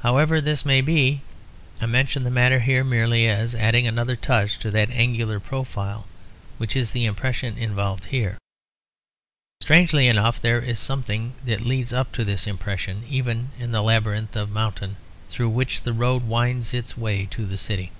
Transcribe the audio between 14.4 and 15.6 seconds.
mountains through